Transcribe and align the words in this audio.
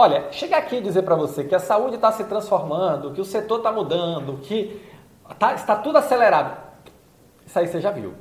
Olha, 0.00 0.30
chegar 0.30 0.58
aqui 0.58 0.76
e 0.76 0.80
dizer 0.80 1.02
para 1.02 1.16
você 1.16 1.42
que 1.42 1.56
a 1.56 1.58
saúde 1.58 1.96
está 1.96 2.12
se 2.12 2.22
transformando, 2.22 3.10
que 3.10 3.20
o 3.20 3.24
setor 3.24 3.56
está 3.56 3.72
mudando, 3.72 4.38
que 4.42 4.80
tá, 5.40 5.54
está 5.54 5.74
tudo 5.74 5.98
acelerado, 5.98 6.56
isso 7.44 7.58
aí 7.58 7.66
você 7.66 7.80
já 7.80 7.90
viu. 7.90 8.14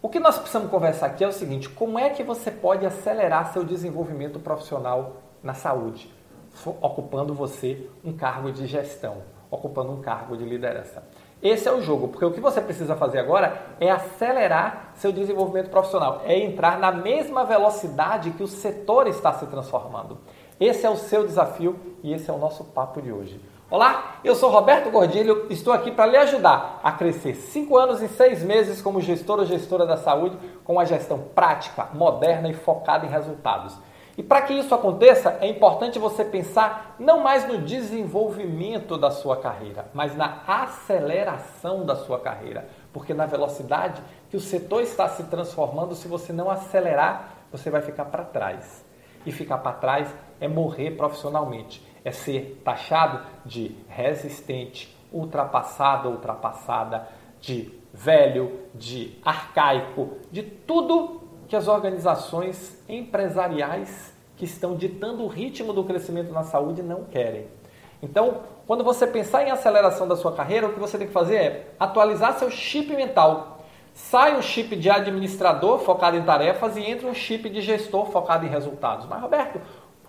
O 0.00 0.08
que 0.08 0.20
nós 0.20 0.38
precisamos 0.38 0.70
conversar 0.70 1.06
aqui 1.06 1.24
é 1.24 1.26
o 1.26 1.32
seguinte: 1.32 1.68
como 1.68 1.98
é 1.98 2.10
que 2.10 2.22
você 2.22 2.52
pode 2.52 2.86
acelerar 2.86 3.52
seu 3.52 3.64
desenvolvimento 3.64 4.38
profissional 4.38 5.16
na 5.42 5.52
saúde, 5.52 6.14
ocupando 6.80 7.34
você 7.34 7.90
um 8.04 8.12
cargo 8.12 8.52
de 8.52 8.64
gestão, 8.64 9.16
ocupando 9.50 9.90
um 9.90 10.00
cargo 10.00 10.36
de 10.36 10.44
liderança? 10.44 11.02
Esse 11.42 11.68
é 11.68 11.72
o 11.72 11.82
jogo, 11.82 12.06
porque 12.06 12.24
o 12.24 12.30
que 12.32 12.40
você 12.40 12.60
precisa 12.60 12.94
fazer 12.94 13.18
agora 13.18 13.76
é 13.80 13.90
acelerar 13.90 14.92
seu 14.94 15.10
desenvolvimento 15.10 15.70
profissional, 15.70 16.22
é 16.24 16.38
entrar 16.38 16.78
na 16.78 16.92
mesma 16.92 17.44
velocidade 17.44 18.30
que 18.30 18.44
o 18.44 18.48
setor 18.48 19.08
está 19.08 19.32
se 19.32 19.46
transformando. 19.46 20.18
Esse 20.60 20.84
é 20.84 20.90
o 20.90 20.96
seu 20.96 21.24
desafio 21.24 21.78
e 22.02 22.12
esse 22.12 22.28
é 22.28 22.32
o 22.32 22.38
nosso 22.38 22.64
papo 22.64 23.00
de 23.00 23.12
hoje. 23.12 23.40
Olá, 23.70 24.16
eu 24.24 24.34
sou 24.34 24.50
Roberto 24.50 24.90
Gordilho, 24.90 25.46
estou 25.50 25.72
aqui 25.72 25.92
para 25.92 26.06
lhe 26.06 26.16
ajudar 26.16 26.80
a 26.82 26.90
crescer 26.90 27.34
5 27.34 27.76
anos 27.76 28.02
e 28.02 28.08
6 28.08 28.42
meses 28.42 28.82
como 28.82 29.00
gestor 29.00 29.38
ou 29.38 29.44
gestora 29.44 29.86
da 29.86 29.96
saúde 29.96 30.36
com 30.64 30.72
uma 30.72 30.84
gestão 30.84 31.20
prática, 31.32 31.86
moderna 31.94 32.48
e 32.48 32.54
focada 32.54 33.06
em 33.06 33.08
resultados. 33.08 33.76
E 34.16 34.22
para 34.22 34.42
que 34.42 34.52
isso 34.52 34.74
aconteça, 34.74 35.38
é 35.40 35.46
importante 35.46 35.96
você 35.96 36.24
pensar 36.24 36.96
não 36.98 37.20
mais 37.20 37.46
no 37.46 37.58
desenvolvimento 37.58 38.98
da 38.98 39.12
sua 39.12 39.36
carreira, 39.36 39.86
mas 39.94 40.16
na 40.16 40.42
aceleração 40.44 41.86
da 41.86 41.94
sua 41.94 42.18
carreira. 42.18 42.68
Porque 42.92 43.14
na 43.14 43.26
velocidade 43.26 44.02
que 44.28 44.36
o 44.36 44.40
setor 44.40 44.82
está 44.82 45.08
se 45.08 45.22
transformando, 45.24 45.94
se 45.94 46.08
você 46.08 46.32
não 46.32 46.50
acelerar, 46.50 47.34
você 47.52 47.70
vai 47.70 47.80
ficar 47.80 48.06
para 48.06 48.24
trás. 48.24 48.84
E 49.24 49.30
ficar 49.30 49.58
para 49.58 49.72
trás 49.72 50.08
é 50.40 50.48
morrer 50.48 50.92
profissionalmente, 50.92 51.82
é 52.04 52.10
ser 52.10 52.60
taxado 52.64 53.20
de 53.44 53.74
resistente, 53.88 54.96
ultrapassado, 55.12 56.08
ultrapassada, 56.08 57.08
de 57.40 57.72
velho, 57.92 58.60
de 58.74 59.16
arcaico, 59.24 60.18
de 60.30 60.42
tudo 60.42 61.22
que 61.48 61.56
as 61.56 61.66
organizações 61.66 62.82
empresariais 62.88 64.14
que 64.36 64.44
estão 64.44 64.76
ditando 64.76 65.24
o 65.24 65.28
ritmo 65.28 65.72
do 65.72 65.82
crescimento 65.82 66.32
na 66.32 66.44
saúde 66.44 66.82
não 66.82 67.04
querem. 67.04 67.46
Então, 68.02 68.42
quando 68.66 68.84
você 68.84 69.06
pensar 69.06 69.42
em 69.44 69.50
aceleração 69.50 70.06
da 70.06 70.14
sua 70.14 70.32
carreira, 70.32 70.68
o 70.68 70.72
que 70.72 70.78
você 70.78 70.96
tem 70.96 71.06
que 71.06 71.12
fazer 71.12 71.36
é 71.36 71.66
atualizar 71.80 72.38
seu 72.38 72.50
chip 72.50 72.94
mental. 72.94 73.58
Sai 73.92 74.38
o 74.38 74.42
chip 74.42 74.76
de 74.76 74.88
administrador 74.88 75.80
focado 75.80 76.16
em 76.16 76.22
tarefas 76.22 76.76
e 76.76 76.82
entra 76.82 77.08
um 77.08 77.14
chip 77.14 77.50
de 77.50 77.60
gestor 77.60 78.06
focado 78.06 78.46
em 78.46 78.48
resultados. 78.48 79.06
Mas, 79.06 79.20
Roberto, 79.20 79.60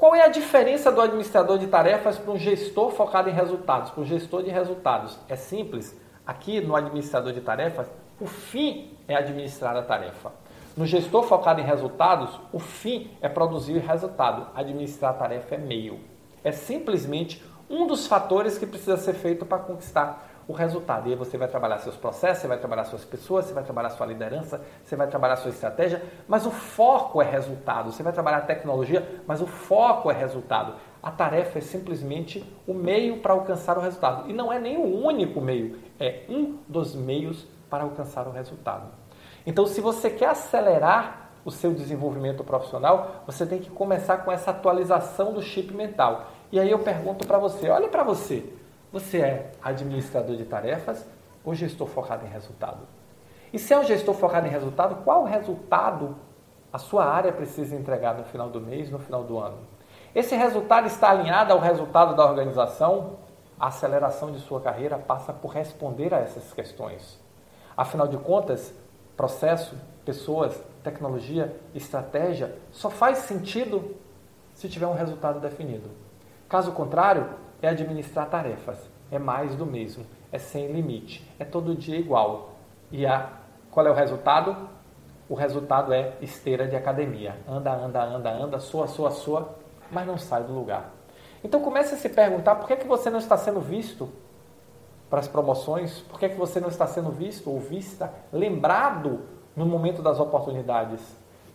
qual 0.00 0.14
é 0.14 0.22
a 0.22 0.28
diferença 0.28 0.90
do 0.90 0.98
administrador 0.98 1.58
de 1.58 1.66
tarefas 1.66 2.16
para 2.16 2.32
um 2.32 2.38
gestor 2.38 2.90
focado 2.90 3.28
em 3.28 3.34
resultados, 3.34 3.90
para 3.90 4.00
um 4.00 4.06
gestor 4.06 4.42
de 4.42 4.48
resultados? 4.48 5.18
É 5.28 5.36
simples. 5.36 5.94
Aqui 6.26 6.58
no 6.58 6.74
administrador 6.74 7.34
de 7.34 7.42
tarefas, 7.42 7.86
o 8.18 8.26
fim 8.26 8.96
é 9.06 9.14
administrar 9.14 9.76
a 9.76 9.82
tarefa. 9.82 10.32
No 10.74 10.86
gestor 10.86 11.24
focado 11.24 11.60
em 11.60 11.64
resultados, 11.64 12.40
o 12.50 12.58
fim 12.58 13.10
é 13.20 13.28
produzir 13.28 13.76
resultado, 13.76 14.46
administrar 14.54 15.10
a 15.10 15.18
tarefa 15.18 15.56
é 15.56 15.58
meio. 15.58 16.00
É 16.42 16.50
simplesmente 16.50 17.44
um 17.68 17.86
dos 17.86 18.06
fatores 18.06 18.56
que 18.56 18.64
precisa 18.64 18.96
ser 18.96 19.12
feito 19.12 19.44
para 19.44 19.58
conquistar 19.58 20.29
o 20.46 20.52
resultado. 20.52 21.08
E 21.08 21.12
aí 21.12 21.16
você 21.16 21.38
vai 21.38 21.48
trabalhar 21.48 21.78
seus 21.78 21.96
processos, 21.96 22.42
você 22.42 22.48
vai 22.48 22.58
trabalhar 22.58 22.84
suas 22.84 23.04
pessoas, 23.04 23.46
você 23.46 23.52
vai 23.52 23.62
trabalhar 23.62 23.90
sua 23.90 24.06
liderança, 24.06 24.60
você 24.82 24.96
vai 24.96 25.06
trabalhar 25.06 25.36
sua 25.36 25.50
estratégia, 25.50 26.02
mas 26.26 26.46
o 26.46 26.50
foco 26.50 27.22
é 27.22 27.30
resultado. 27.30 27.92
Você 27.92 28.02
vai 28.02 28.12
trabalhar 28.12 28.42
tecnologia, 28.42 29.22
mas 29.26 29.40
o 29.40 29.46
foco 29.46 30.10
é 30.10 30.14
resultado. 30.14 30.74
A 31.02 31.10
tarefa 31.10 31.58
é 31.58 31.62
simplesmente 31.62 32.44
o 32.66 32.74
meio 32.74 33.18
para 33.18 33.32
alcançar 33.32 33.78
o 33.78 33.80
resultado. 33.80 34.28
E 34.28 34.32
não 34.32 34.52
é 34.52 34.58
nem 34.58 34.76
o 34.76 35.04
único 35.04 35.40
meio, 35.40 35.78
é 35.98 36.24
um 36.28 36.58
dos 36.68 36.94
meios 36.94 37.46
para 37.68 37.84
alcançar 37.84 38.26
o 38.26 38.32
resultado. 38.32 38.88
Então, 39.46 39.66
se 39.66 39.80
você 39.80 40.10
quer 40.10 40.28
acelerar 40.28 41.30
o 41.44 41.50
seu 41.50 41.72
desenvolvimento 41.72 42.44
profissional, 42.44 43.22
você 43.26 43.46
tem 43.46 43.58
que 43.58 43.70
começar 43.70 44.18
com 44.18 44.30
essa 44.30 44.50
atualização 44.50 45.32
do 45.32 45.40
chip 45.40 45.72
mental. 45.72 46.26
E 46.52 46.58
aí 46.58 46.70
eu 46.70 46.80
pergunto 46.80 47.26
para 47.26 47.38
você, 47.38 47.68
olha 47.68 47.88
para 47.88 48.02
você, 48.02 48.44
você 48.92 49.20
é 49.20 49.52
administrador 49.62 50.36
de 50.36 50.44
tarefas 50.44 51.06
ou 51.44 51.54
gestor 51.54 51.86
focado 51.86 52.26
em 52.26 52.28
resultado? 52.28 52.86
E 53.52 53.58
se 53.58 53.72
é 53.72 53.78
um 53.78 53.84
gestor 53.84 54.14
focado 54.14 54.46
em 54.46 54.50
resultado, 54.50 55.02
qual 55.04 55.24
resultado 55.24 56.16
a 56.72 56.78
sua 56.78 57.04
área 57.04 57.32
precisa 57.32 57.74
entregar 57.74 58.14
no 58.14 58.24
final 58.24 58.48
do 58.48 58.60
mês, 58.60 58.90
no 58.90 58.98
final 58.98 59.24
do 59.24 59.38
ano? 59.38 59.58
Esse 60.14 60.34
resultado 60.34 60.86
está 60.86 61.10
alinhado 61.10 61.52
ao 61.52 61.60
resultado 61.60 62.14
da 62.16 62.24
organização? 62.24 63.18
A 63.58 63.68
aceleração 63.68 64.32
de 64.32 64.40
sua 64.40 64.60
carreira 64.60 64.98
passa 64.98 65.32
por 65.32 65.52
responder 65.52 66.12
a 66.14 66.18
essas 66.18 66.52
questões. 66.52 67.20
Afinal 67.76 68.08
de 68.08 68.16
contas, 68.16 68.74
processo, 69.16 69.76
pessoas, 70.04 70.60
tecnologia, 70.82 71.54
estratégia, 71.74 72.56
só 72.72 72.90
faz 72.90 73.18
sentido 73.18 73.96
se 74.54 74.68
tiver 74.68 74.86
um 74.86 74.94
resultado 74.94 75.40
definido. 75.40 75.90
Caso 76.48 76.72
contrário, 76.72 77.28
é 77.62 77.68
administrar 77.68 78.28
tarefas, 78.28 78.78
é 79.10 79.18
mais 79.18 79.54
do 79.54 79.66
mesmo, 79.66 80.04
é 80.32 80.38
sem 80.38 80.72
limite, 80.72 81.28
é 81.38 81.44
todo 81.44 81.74
dia 81.74 81.96
igual. 81.96 82.54
E 82.90 83.06
a, 83.06 83.30
qual 83.70 83.86
é 83.86 83.90
o 83.90 83.94
resultado? 83.94 84.68
O 85.28 85.34
resultado 85.34 85.92
é 85.92 86.14
esteira 86.20 86.66
de 86.66 86.74
academia. 86.74 87.36
Anda, 87.48 87.72
anda, 87.72 88.02
anda, 88.02 88.30
anda, 88.30 88.58
soa, 88.58 88.86
soa, 88.86 89.10
soa, 89.10 89.54
mas 89.90 90.06
não 90.06 90.18
sai 90.18 90.42
do 90.42 90.52
lugar. 90.52 90.90
Então 91.42 91.60
comece 91.60 91.94
a 91.94 91.96
se 91.96 92.08
perguntar 92.08 92.56
por 92.56 92.66
que, 92.66 92.72
é 92.74 92.76
que 92.76 92.86
você 92.86 93.10
não 93.10 93.18
está 93.18 93.36
sendo 93.36 93.60
visto 93.60 94.08
para 95.08 95.20
as 95.20 95.28
promoções? 95.28 96.00
Por 96.00 96.18
que, 96.18 96.26
é 96.26 96.28
que 96.28 96.36
você 96.36 96.60
não 96.60 96.68
está 96.68 96.86
sendo 96.86 97.10
visto 97.10 97.50
ou 97.50 97.58
vista, 97.58 98.12
lembrado 98.32 99.20
no 99.56 99.66
momento 99.66 100.02
das 100.02 100.20
oportunidades? 100.20 101.00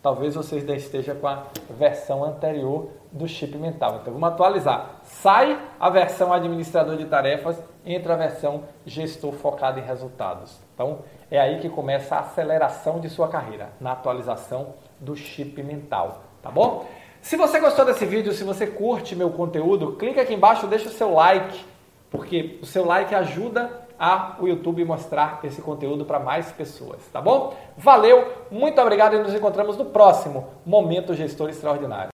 Talvez 0.06 0.36
você 0.36 0.58
ainda 0.58 0.76
esteja 0.76 1.16
com 1.16 1.26
a 1.26 1.46
versão 1.68 2.22
anterior 2.22 2.90
do 3.10 3.26
chip 3.26 3.58
mental. 3.58 3.98
Então 4.00 4.12
vamos 4.12 4.28
atualizar. 4.28 5.00
Sai 5.02 5.60
a 5.80 5.90
versão 5.90 6.32
administrador 6.32 6.96
de 6.96 7.06
tarefas, 7.06 7.60
entra 7.84 8.14
a 8.14 8.16
versão 8.16 8.62
gestor 8.84 9.32
focado 9.32 9.80
em 9.80 9.82
resultados. 9.82 10.60
Então 10.72 11.00
é 11.28 11.40
aí 11.40 11.58
que 11.58 11.68
começa 11.68 12.14
a 12.14 12.20
aceleração 12.20 13.00
de 13.00 13.10
sua 13.10 13.26
carreira, 13.26 13.70
na 13.80 13.90
atualização 13.90 14.74
do 15.00 15.16
chip 15.16 15.60
mental, 15.60 16.20
tá 16.40 16.52
bom? 16.52 16.86
Se 17.20 17.36
você 17.36 17.58
gostou 17.58 17.84
desse 17.84 18.06
vídeo, 18.06 18.32
se 18.32 18.44
você 18.44 18.64
curte 18.64 19.16
meu 19.16 19.30
conteúdo, 19.30 19.96
clica 19.96 20.22
aqui 20.22 20.34
embaixo, 20.34 20.68
deixa 20.68 20.86
o 20.86 20.92
seu 20.92 21.12
like 21.14 21.64
porque 22.12 22.60
o 22.62 22.66
seu 22.66 22.84
like 22.84 23.12
ajuda 23.12 23.85
a 23.98 24.36
o 24.40 24.46
YouTube 24.46 24.84
mostrar 24.84 25.40
esse 25.44 25.62
conteúdo 25.62 26.04
para 26.04 26.18
mais 26.18 26.52
pessoas, 26.52 27.00
tá 27.12 27.20
bom? 27.20 27.54
Valeu, 27.76 28.46
muito 28.50 28.80
obrigado 28.80 29.14
e 29.14 29.18
nos 29.18 29.34
encontramos 29.34 29.76
no 29.76 29.86
próximo 29.86 30.48
Momento 30.64 31.14
Gestor 31.14 31.48
Extraordinário. 31.48 32.04